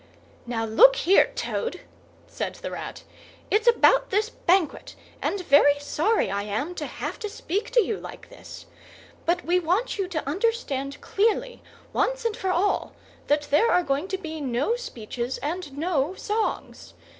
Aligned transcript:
"Now, 0.47 0.65
look 0.65 0.95
here, 0.95 1.31
Toad," 1.35 1.81
said 2.25 2.55
the 2.55 2.71
Rat. 2.71 3.03
"It's 3.51 3.67
about 3.67 4.09
this 4.09 4.31
Banquet, 4.31 4.95
and 5.21 5.41
very 5.41 5.77
sorry 5.79 6.31
I 6.31 6.41
am 6.41 6.73
to 6.73 6.87
have 6.87 7.19
to 7.19 7.29
speak 7.29 7.69
to 7.69 7.83
you 7.83 7.99
like 7.99 8.31
this. 8.31 8.65
But 9.27 9.45
we 9.45 9.59
want 9.59 9.99
you 9.99 10.07
to 10.07 10.27
understand 10.27 10.99
clearly, 11.01 11.61
once 11.93 12.25
and 12.25 12.35
for 12.35 12.49
all, 12.49 12.95
that 13.27 13.43
there 13.51 13.69
are 13.69 13.83
going 13.83 14.07
to 14.07 14.17
be 14.17 14.41
no 14.41 14.75
speeches 14.75 15.37
and 15.43 15.77
no 15.77 16.15
songs. 16.15 16.95